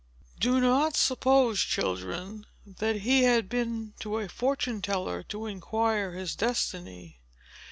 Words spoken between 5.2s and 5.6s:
to